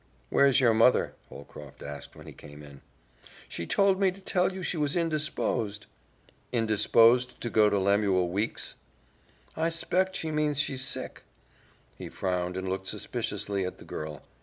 [0.31, 2.81] "Where's your mother?" Holcroft asked when he came in.
[3.47, 5.85] "She told me to tell you she was indisposed."
[6.51, 8.77] "Indisposed to go to Lemuel Weeks'?"
[9.55, 11.21] "I 'spect she means she's sick."
[11.99, 14.23] He frowned and looked suspiciously at the girl.